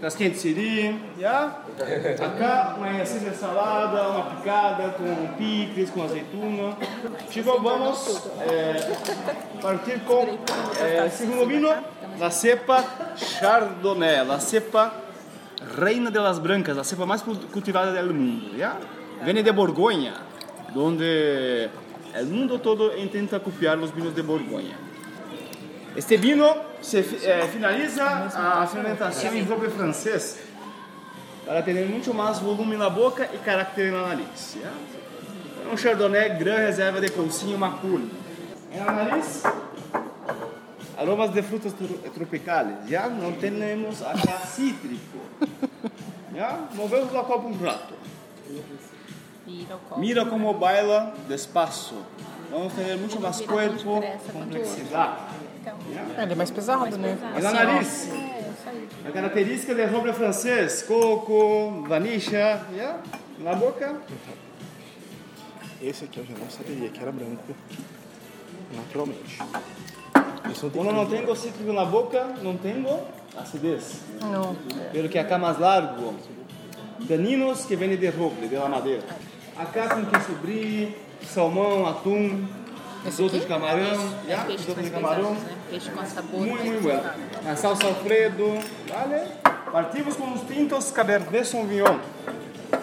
[0.00, 1.62] casquinha de siri, já?
[2.24, 6.76] Acá uma de salada, uma picada com picles, com azeitona.
[7.30, 10.38] Chico, vamos é, partir com
[10.80, 11.68] é, segundo vinho,
[12.18, 12.84] la cepa
[13.16, 14.92] Chardonnay, la cepa
[15.76, 18.76] reina de las brancas, a cepa mais cultivada do mundo, já?
[19.22, 20.14] Vem de Borgonha,
[20.76, 21.68] onde
[22.20, 24.87] o mundo todo intenta copiar os vinhos de Borgonha.
[25.98, 26.46] Este vino
[26.80, 30.38] se eh, finaliza a fermentação em roble francês
[31.44, 34.56] para ter muito mais volume na boca e caráter na nariz.
[34.62, 34.70] já?
[35.68, 38.08] É um Chardonnay Gran Reserva de Cousinho Macul.
[38.76, 39.42] Na nariz,
[40.96, 42.68] aromas de frutas tro- tropicais.
[42.88, 45.18] Já não temos acá cítrico.
[46.32, 46.60] Já?
[46.74, 47.94] Movemos a copa um prato.
[48.48, 48.62] O
[49.88, 49.98] copo.
[50.00, 51.96] Mira como baila despacio.
[52.52, 54.00] Vamos ter muito mais corpo,
[54.32, 54.40] tão
[55.76, 55.84] depressa quanto o outro.
[55.84, 56.22] complexidade.
[56.22, 57.18] Ele é mais pesado, né?
[57.34, 58.08] Mas a Assim, nariz,
[59.06, 63.00] a característica de roble francês, coco, vanilla, yeah?
[63.38, 63.96] na boca,
[65.80, 67.54] Esse aqui eu já não saberia que era branco.
[68.74, 69.38] Naturalmente.
[70.52, 73.00] Isso não tem quando não que- tenho cítrico na boca, não tenho
[73.36, 74.00] acidez.
[74.20, 74.56] Não.
[74.92, 76.14] Pelo que acá mais largo,
[77.00, 79.04] daninos que vêm de roble, de la madeira.
[79.56, 82.44] Acá com queso brie, salmão, atum,
[83.04, 84.44] risoto de camarão, yeah?
[84.44, 85.34] peixe risoto de camarão.
[85.34, 85.40] né?
[85.70, 87.20] Peixe com sabor Muito, muito pesado.
[87.46, 88.58] A salsa Alfredo,
[88.88, 89.28] vale?
[89.72, 91.98] Partimos com os tintos Cabernet Sauvignon.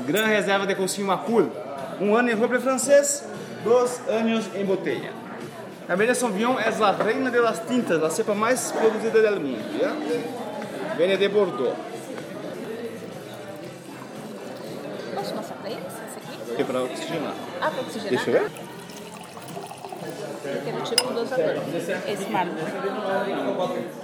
[0.05, 1.51] Gran reserva de Cousinho Macul.
[1.99, 3.23] Um ano em roble francês,
[3.63, 5.09] dois anos em botella.
[5.87, 9.63] Cabernet Sauvignon é a reina de las tintas, a cepa mais produzida do mundo.
[9.77, 9.95] Yeah?
[10.97, 11.75] Vem de Bordeaux.
[15.13, 16.61] Posso mostrar pra eles esse aqui?
[16.61, 17.33] É para oxigenar.
[17.61, 18.09] Ah, pra oxigenar?
[18.09, 18.51] Deixa eu ver.
[20.41, 21.55] Porque é tipo um dosador.
[22.07, 22.61] Esse mármore.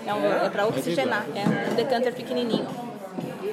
[0.06, 1.26] É, um, é pra oxigenar.
[1.36, 2.68] É um decanter pequenininho.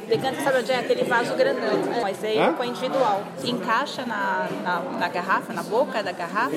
[0.09, 0.79] Decanter, sabe onde é?
[0.79, 1.79] Aquele vaso grandão.
[2.01, 2.55] Mas aí Hã?
[2.55, 3.23] põe individual.
[3.45, 6.57] Encaixa na, na, na garrafa, na boca da garrafa.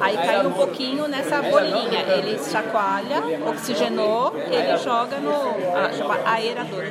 [0.00, 2.00] Aí cai um pouquinho nessa bolinha.
[2.16, 5.32] Ele chacoalha, oxigenou, ele joga no
[5.74, 6.84] ah, chama aerador.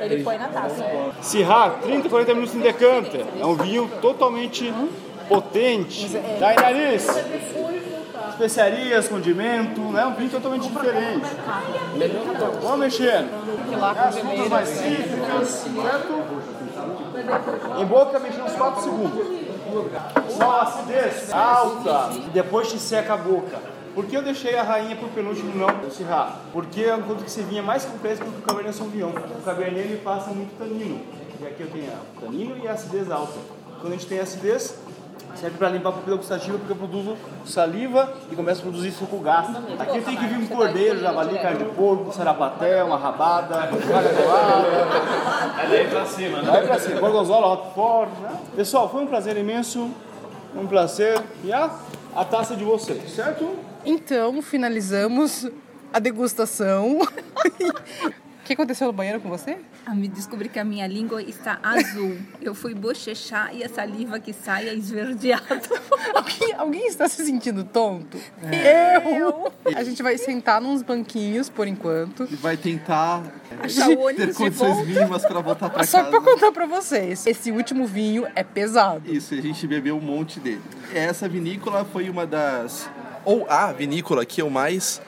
[0.00, 0.84] Ele põe na taça.
[1.20, 3.24] Syrah, 30, 40 minutos em decanter.
[3.38, 4.72] É um vinho totalmente
[5.28, 6.08] potente.
[6.40, 7.06] Dá em nariz.
[8.38, 10.06] Especiarias, condimento, né?
[10.06, 11.26] Um vinho totalmente diferente.
[12.62, 13.30] Vamos mexendo.
[13.74, 16.22] As mais cítricas, certo?
[17.80, 19.26] Em boca, mexendo uns 4 segundos.
[20.36, 23.58] Uma acidez alta depois te seca a boca.
[23.92, 26.36] Por que eu deixei a rainha por penúltimo não, Syrah?
[26.52, 29.10] Porque eu encontro que esse vinho é mais complexo do que o Cabernet Sauvignon.
[29.10, 31.00] O Cabernet ele passa muito tanino.
[31.40, 33.40] E aqui eu tenho tanino e acidez alta.
[33.80, 34.78] Quando a gente tem acidez,
[35.40, 39.18] serve para limpar a pupila gustativa porque eu produzo saliva e começo a produzir suco
[39.18, 39.60] gástrico.
[39.78, 44.08] Aqui eu tenho que vir um cordeiro, javali, carne de porco, sarapaté, uma rabada, vaga
[44.12, 44.68] dolada.
[45.62, 46.50] É daí pra cima, né?
[46.50, 48.40] Vai pra cima, gorgonzola, roquefort, né?
[48.56, 49.90] Pessoal, foi um prazer imenso,
[50.54, 51.20] um prazer.
[51.44, 51.70] E a,
[52.16, 53.48] a taça de vocês, certo?
[53.84, 55.48] Então, finalizamos
[55.92, 56.98] a degustação.
[58.48, 59.58] O que aconteceu no banheiro com você?
[59.84, 62.16] Ah, me descobri que a minha língua está azul.
[62.40, 65.60] Eu fui bochechar e a saliva que sai é esverdeada.
[66.16, 68.16] alguém, alguém está se sentindo tonto?
[68.42, 69.52] Eu!
[69.76, 72.26] A gente vai sentar nos banquinhos por enquanto.
[72.30, 73.22] E vai tentar
[73.60, 76.10] Achar o ter condições mínimas para voltar para Só casa.
[76.10, 79.02] pra contar pra vocês, esse último vinho é pesado.
[79.12, 80.62] Isso, a gente bebeu um monte dele.
[80.94, 82.88] Essa vinícola foi uma das.
[83.26, 85.02] Ou a vinícola que eu mais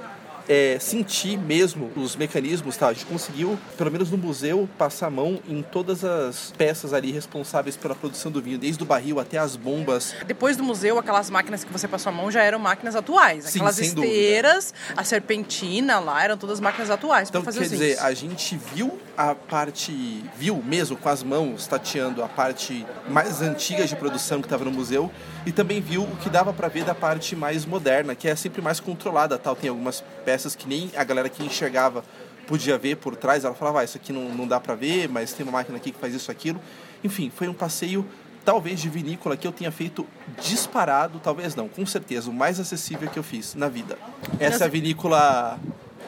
[0.50, 2.88] é, senti mesmo os mecanismos, tá?
[2.88, 7.12] A gente conseguiu, pelo menos no museu, passar a mão em todas as peças ali
[7.12, 10.12] responsáveis pela produção do vinho, desde o barril até as bombas.
[10.26, 13.44] Depois do museu, aquelas máquinas que você passou a mão já eram máquinas atuais.
[13.44, 14.04] Sim, Aquelas dúvida.
[14.04, 18.98] esteiras, a serpentina lá, eram todas máquinas atuais Então, fazer quer dizer, a gente viu
[19.20, 24.46] a parte, viu mesmo com as mãos, tateando a parte mais antiga de produção que
[24.46, 25.10] estava no museu
[25.44, 28.62] e também viu o que dava para ver da parte mais moderna, que é sempre
[28.62, 29.54] mais controlada, tal.
[29.54, 32.02] Tem algumas peças que nem a galera que enxergava
[32.46, 35.34] podia ver por trás, ela falava, ah, isso aqui não, não dá para ver, mas
[35.34, 36.58] tem uma máquina aqui que faz isso, aquilo.
[37.04, 38.06] Enfim, foi um passeio
[38.42, 40.06] talvez de vinícola que eu tenha feito
[40.40, 43.98] disparado, talvez não, com certeza, o mais acessível que eu fiz na vida.
[44.38, 45.60] Essa é a vinícola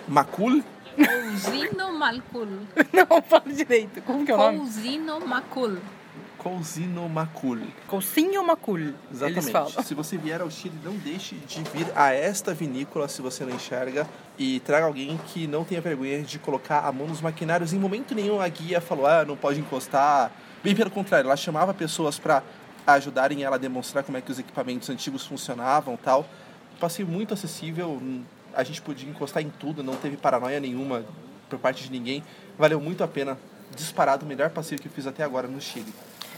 [0.08, 0.64] Macul,
[0.96, 2.46] Cousino Macul.
[2.92, 4.02] Não, fala direito.
[4.02, 4.58] Como que é o nome?
[4.58, 5.78] Cousino Macul.
[6.42, 7.60] Cousino Macul.
[7.86, 9.52] Cousinho Macul, eles Exatamente.
[9.52, 9.70] falam.
[9.70, 13.54] Se você vier ao Chile, não deixe de vir a esta vinícola se você não
[13.54, 17.72] enxerga e traga alguém que não tenha vergonha de colocar a mão nos maquinários.
[17.72, 20.32] Em momento nenhum a guia falou, ah, não pode encostar.
[20.64, 22.42] Bem pelo contrário, ela chamava pessoas para
[22.84, 26.26] ajudarem ela a demonstrar como é que os equipamentos antigos funcionavam tal.
[26.80, 28.02] Passeio muito acessível,
[28.54, 31.04] a gente podia encostar em tudo, não teve paranoia nenhuma
[31.48, 32.22] por parte de ninguém.
[32.58, 33.38] Valeu muito a pena.
[33.74, 35.92] Disparado o melhor passeio que eu fiz até agora no Chile.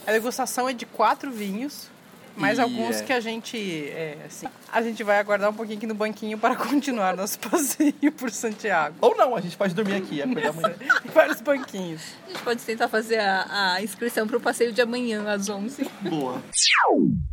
[0.06, 1.88] A degustação é de quatro vinhos,
[2.36, 3.56] mais E alguns é- que a gente.
[3.90, 8.12] é, assim, a gente vai aguardar um pouquinho aqui no banquinho para continuar nosso passeio
[8.16, 8.96] por Santiago.
[9.00, 10.74] Ou não, a gente pode dormir aqui, acordar amanhã.
[11.14, 12.00] Vários banquinhos.
[12.26, 15.88] A gente pode tentar fazer a, a inscrição para o passeio de amanhã, às 11.
[16.00, 16.42] Boa.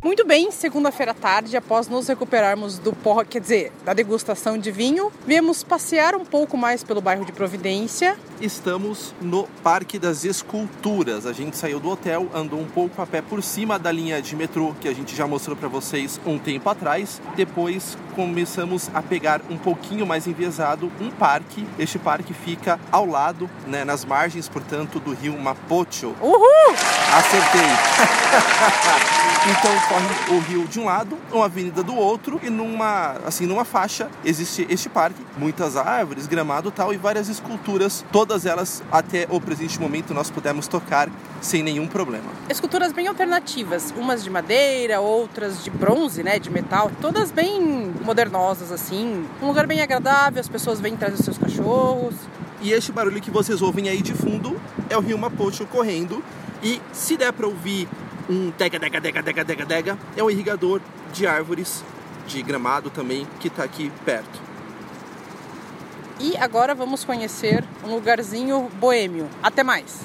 [0.02, 4.70] Muito bem, segunda-feira à tarde, após nos recuperarmos do porra, quer dizer, da degustação de
[4.70, 8.16] vinho, viemos passear um pouco mais pelo bairro de Providência.
[8.40, 11.26] Estamos no Parque das Esculturas.
[11.26, 14.34] A gente saiu do hotel, andou um pouco a pé por cima da linha de
[14.34, 17.20] metrô que a gente já mostrou para vocês um tempo atrás.
[17.36, 21.66] Depois começamos a pegar um pouquinho mais enviesado um parque.
[21.78, 26.14] Este parque fica ao lado, né, nas margens, portanto, do rio Mapocho.
[26.20, 26.74] Uhul!
[27.14, 27.60] Acertei!
[29.50, 33.64] então corre o rio de um lado, uma avenida do outro e numa assim numa
[33.64, 39.26] faixa existe este parque, muitas árvores, gramado e tal e várias esculturas, todas elas até
[39.30, 41.08] o presente momento nós pudemos tocar
[41.40, 42.24] sem nenhum problema.
[42.48, 48.72] Esculturas bem alternativas, umas de madeira, outras de bronze, né, de metal, todas bem modernosas
[48.72, 49.26] assim.
[49.42, 52.14] Um lugar bem agradável, as pessoas vêm trazer seus cachorros.
[52.60, 56.22] E este barulho que vocês ouvem aí de fundo é o rio Mapocho correndo
[56.62, 57.88] e se der para ouvir
[58.30, 60.80] um dega dega dega dega dega dega é um irrigador
[61.12, 61.84] de árvores
[62.26, 64.51] de gramado também que está aqui perto.
[66.20, 69.28] E agora vamos conhecer um lugarzinho boêmio.
[69.42, 70.00] Até mais.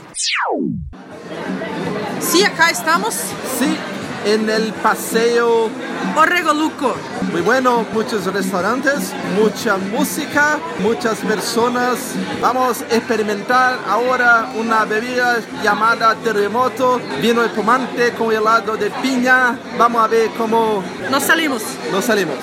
[2.19, 3.13] Sim, acá estamos.
[3.13, 3.77] Sí,
[4.25, 5.69] en el paseo
[6.15, 6.95] Orregoluco.
[7.31, 11.99] muy bueno, muchos restaurantes, mucha música, muchas personas.
[12.41, 19.59] Vamos a experimentar ahora una bebida llamada terremoto, vino espumante con helado de piña.
[19.77, 21.61] Vamos a ver cómo Nós salimos.
[21.91, 22.37] nos salimos.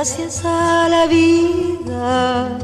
[0.00, 2.58] Gracias a la vida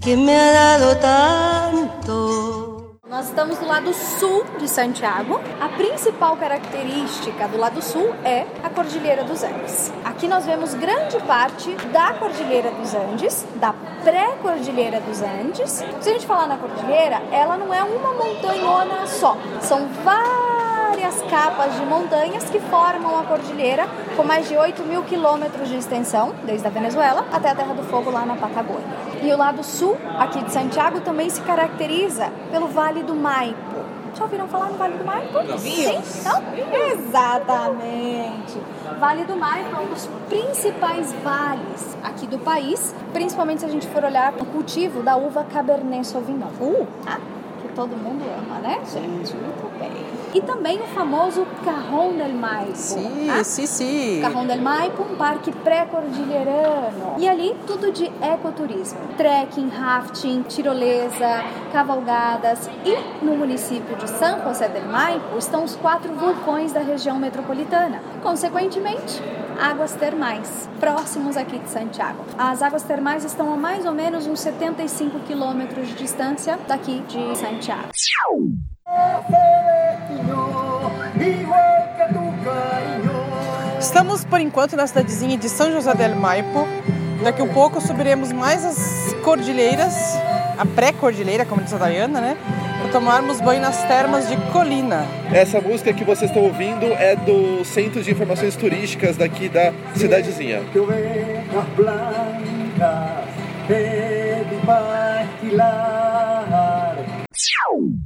[0.00, 2.98] que me ha dado tanto.
[3.06, 5.38] Nós estamos do lado sul de Santiago.
[5.60, 9.92] A principal característica do lado sul é a Cordilheira dos Andes.
[10.06, 15.84] Aqui nós vemos grande parte da Cordilheira dos Andes, da pré-Cordilheira dos Andes.
[16.00, 20.57] Se a gente falar na cordilheira, ela não é uma montanhona só, são várias
[21.28, 26.34] capas de montanhas que formam a cordilheira com mais de 8 mil quilômetros de extensão,
[26.44, 28.86] desde a Venezuela até a Terra do Fogo lá na Patagônia.
[29.22, 33.56] E o lado sul, aqui de Santiago, também se caracteriza pelo Vale do Maipo.
[34.14, 35.58] Já ouviram falar no Vale do Maipo?
[35.58, 36.00] Sim?
[36.24, 36.42] Não?
[36.92, 38.58] Exatamente.
[38.98, 43.86] Vale do Maipo é um dos principais vales aqui do país, principalmente se a gente
[43.88, 46.48] for olhar o cultivo da uva Cabernet Sauvignon.
[46.60, 47.18] Uh, ah,
[47.78, 49.36] todo mundo ama, né, gente?
[49.36, 49.92] Muito bem.
[50.34, 52.74] E também o famoso Carrão del Maipo.
[52.74, 53.44] Sim, ah?
[53.44, 54.20] sim, sim.
[54.20, 57.14] Carrão del Maipo, um parque pré-cordilheirano.
[57.18, 58.98] E ali tudo de ecoturismo.
[59.16, 62.68] Trekking, rafting, tirolesa, cavalgadas.
[62.84, 68.02] E no município de San José del Maipo estão os quatro vulcões da região metropolitana.
[68.24, 69.22] Consequentemente,
[69.58, 72.24] águas termais, próximos aqui de Santiago.
[72.38, 77.36] As águas termais estão a mais ou menos uns 75 quilômetros de distância daqui de
[77.36, 77.88] Santiago.
[83.80, 86.66] Estamos por enquanto na cidadezinha de São José del Maipo.
[87.24, 90.14] Daqui a pouco subiremos mais as cordilheiras,
[90.56, 92.36] a pré-cordilheira, como diz a Dayana, né?
[92.78, 95.04] Para tomarmos banho nas termas de Colina.
[95.32, 100.62] Essa música que vocês estão ouvindo é do Centro de Informações Turísticas daqui da cidadezinha.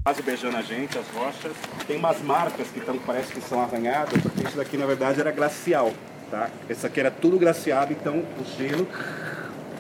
[0.05, 1.53] Quase beijando a gente, as rochas.
[1.87, 5.31] Tem umas marcas que tão, parece que são arranhadas, porque isso daqui na verdade era
[5.31, 5.93] glacial,
[6.31, 6.49] tá?
[6.69, 8.89] Esse aqui era tudo glaciado, então o gelo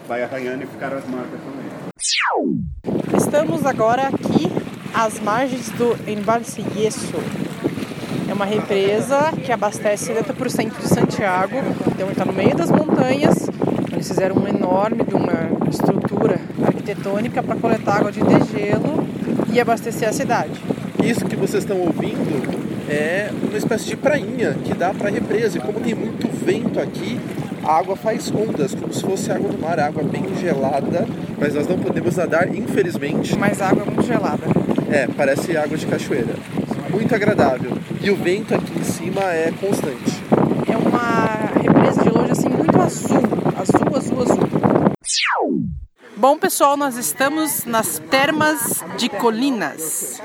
[0.07, 1.63] vai arranhando e ficaram as marcas também.
[3.17, 4.62] Estamos agora aqui
[4.95, 7.15] às margens do Embalse Yeso.
[8.29, 11.57] É uma represa que abastece 70% de Santiago,
[11.89, 13.49] então está no meio das montanhas.
[13.93, 19.07] Eles fizeram uma enorme de uma estrutura arquitetônica para coletar água de degelo
[19.53, 20.61] e abastecer a cidade.
[21.03, 25.59] Isso que vocês estão ouvindo é uma espécie de prainha que dá para a represa.
[25.59, 27.19] E como tem muito vento aqui,
[27.65, 31.07] a água faz ondas, como se fosse água do mar, água bem gelada,
[31.39, 33.39] mas nós não podemos nadar, infelizmente.
[33.39, 34.52] Mas a água é muito gelada.
[34.93, 36.35] É, parece água de cachoeira.
[36.91, 37.73] Muito agradável.
[38.03, 40.23] E o vento aqui em cima é constante.
[40.71, 43.17] É uma represa de longe assim muito azul,
[43.57, 44.53] azul, azul, azul.
[46.15, 50.21] Bom, pessoal, nós estamos nas termas de Colinas,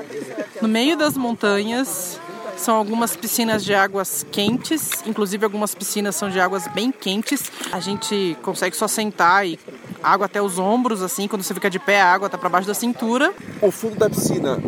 [0.60, 2.20] no meio das montanhas.
[2.58, 7.50] São algumas piscinas de águas quentes, inclusive algumas piscinas são de águas bem quentes.
[7.72, 9.58] A gente consegue só sentar e
[10.02, 12.66] água até os ombros, assim, quando você fica de pé, a água tá para baixo
[12.66, 13.32] da cintura.
[13.60, 14.60] O fundo da piscina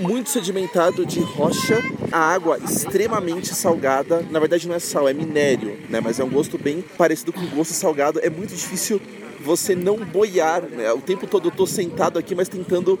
[0.00, 4.24] muito sedimentado de rocha, a água extremamente salgada.
[4.30, 6.00] Na verdade não é sal, é minério, né?
[6.00, 8.20] Mas é um gosto bem parecido com o gosto salgado.
[8.22, 9.00] É muito difícil
[9.40, 10.92] você não boiar, né?
[10.92, 12.98] O tempo todo eu tô sentado aqui, mas tentando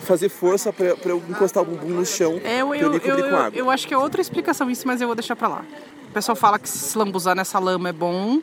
[0.00, 3.30] fazer força para eu encostar o bumbum no chão É, eu, pra eu, eu eu,
[3.30, 3.58] com água.
[3.58, 5.64] eu acho que é outra explicação isso, mas eu vou deixar pra lá.
[6.08, 8.40] O pessoal fala que se lambuzar nessa lama é bom,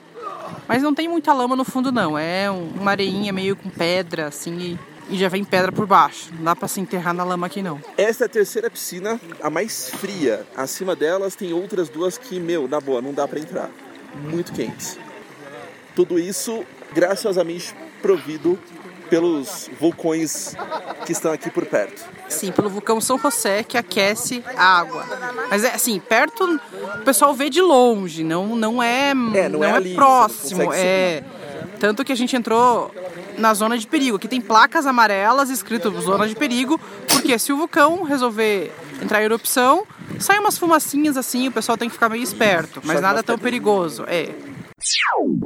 [0.67, 2.17] mas não tem muita lama no fundo não.
[2.17, 4.77] É um- uma areinha meio com pedra, assim,
[5.09, 6.29] e, já vem pedra por baixo.
[6.35, 7.81] Não dá pra se enterrar na lama aqui não.
[7.97, 10.45] Essa é a terceira piscina, a mais fria.
[10.55, 13.69] Acima delas tem outras duas que, meu, na boa, não dá pra entrar.
[14.29, 14.97] Muito quentes.
[15.95, 18.57] Tudo isso graciosamente provido
[19.11, 20.55] pelos vulcões
[21.05, 22.01] que estão aqui por perto.
[22.29, 25.05] Sim, pelo vulcão São José que aquece a água.
[25.49, 26.57] Mas é assim, perto
[26.95, 30.65] o pessoal vê de longe, não, não é, É, não é ali, você não próximo.
[30.65, 31.23] consegue É,
[31.77, 32.89] tanto que a gente entrou
[33.37, 34.15] na zona de perigo.
[34.15, 39.25] Aqui tem placas amarelas escrito zona de perigo, porque se o vulcão resolver entrar em
[39.25, 39.85] erupção,
[40.19, 44.05] sai umas fumacinhas assim, o pessoal tem que ficar meio esperto, mas nada tão perigoso.
[44.07, 44.29] É.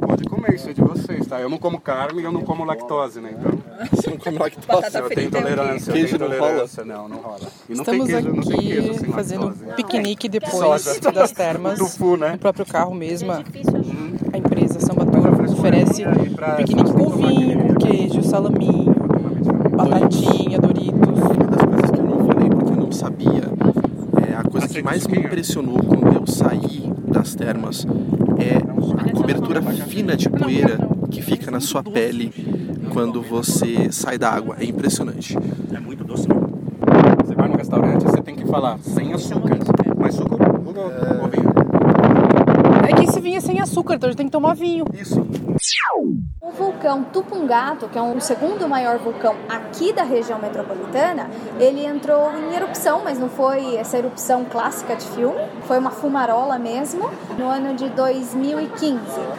[0.00, 1.40] Pode comer, isso é de vocês, tá?
[1.40, 3.34] Eu não como carne e eu não como lactose, né?
[3.38, 3.58] Então.
[3.92, 4.96] Você não come lactose?
[4.96, 5.90] Eu tenho intolerância.
[5.90, 6.36] eu Queijo não rola?
[6.38, 7.40] intolerância, Não, não rola.
[7.68, 9.70] E não Estamos tem queijo, não tem queijo aqui sem fazendo lactose.
[9.70, 11.12] um piquenique depois Soja.
[11.12, 11.78] das termas.
[11.78, 12.32] O tofu, né?
[12.32, 13.30] No próprio carro mesmo.
[13.32, 18.94] A empresa Samba Tour oferece um piquenique com vinho, com queijo, salaminho,
[19.76, 21.20] batatinha, Doritos.
[21.20, 23.42] Uma das coisas que eu não falei porque eu não sabia,
[24.30, 27.86] é a coisa que mais me impressionou quando eu saí das termas
[28.38, 30.78] é a cobertura fina de poeira
[31.10, 32.30] que fica na sua pele
[32.92, 34.56] quando você sai da água.
[34.60, 35.34] É impressionante.
[35.72, 36.28] É muito doce.
[37.24, 39.58] Você vai no restaurante, você tem que falar sem açúcar.
[39.98, 41.52] Mas suco ou ou vinho?
[42.86, 44.84] É que esse vinho é sem açúcar, então a gente tem que tomar vinho.
[44.92, 45.26] Isso.
[46.58, 51.28] O vulcão Tupungato, que é um- o segundo maior vulcão aqui da região metropolitana,
[51.60, 56.58] ele entrou em erupção, mas não foi essa erupção clássica de filme, foi uma fumarola
[56.58, 58.98] mesmo, no ano de 2015.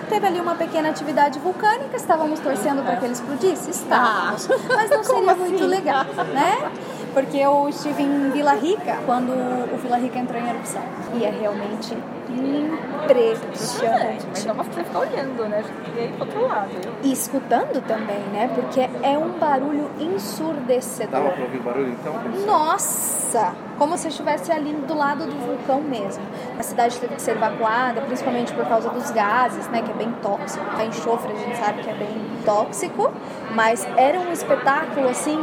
[0.09, 3.71] Teve ali uma pequena atividade vulcânica, estávamos torcendo para que ele explodisse?
[3.71, 6.71] Estávamos, mas não seria muito legal, né?
[7.17, 10.83] Porque eu estive em Vila Rica quando o Vila Rica entrou em erupção.
[11.15, 11.97] E é realmente
[12.29, 14.23] impressionante.
[14.29, 15.57] Mas não pra você ficar olhando, né?
[15.57, 16.69] A gente queria ir pro outro lado.
[17.01, 18.51] E escutando também, né?
[18.53, 21.23] Porque é um barulho ensurdecedor.
[21.41, 22.13] ouvir barulho então?
[22.45, 23.55] Nossa!
[23.77, 26.23] como se estivesse ali do lado do vulcão mesmo.
[26.59, 30.11] A cidade teve que ser evacuada, principalmente por causa dos gases, né, que é bem
[30.21, 30.65] tóxico.
[30.77, 32.09] A enxofre a gente sabe que é bem
[32.43, 33.11] tóxico,
[33.53, 35.37] mas era um espetáculo assim,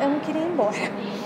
[0.00, 0.76] eu não queria ir embora.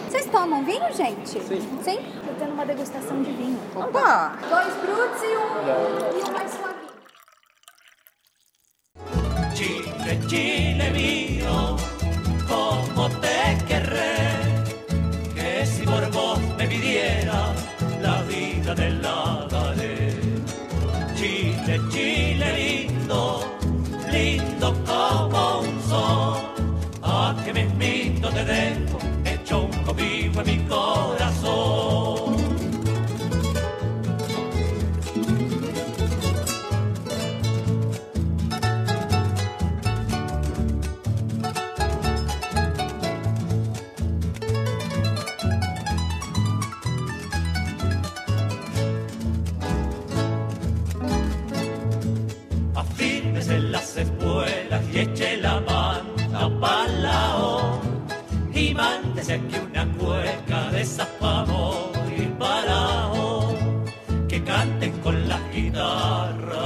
[0.09, 1.41] Vocês tomam vinho, gente?
[1.41, 1.61] Sim.
[1.83, 1.99] Sim?
[2.27, 3.59] Tô tendo uma degustação de vinho.
[3.77, 4.37] Opa!
[4.49, 6.81] Dois brutos e um, e um mais suave.
[9.55, 11.77] Chile, Chile mío,
[12.49, 14.39] como te querré,
[15.35, 17.53] que si por vos me pidiera
[18.01, 19.30] la vida te la
[55.01, 57.81] eche la manta pa'l lao
[58.53, 63.55] y mándese aquí una cueca de esas pa' morir parao
[64.29, 66.61] que canten con las guitarras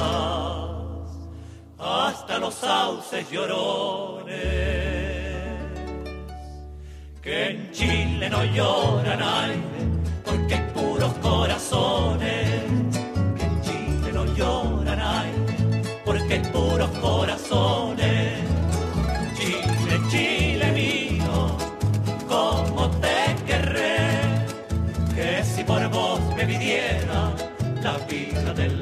[1.78, 4.35] hasta los sauces llorones
[7.22, 9.64] que en Chile no lloran hay
[28.43, 28.74] la vida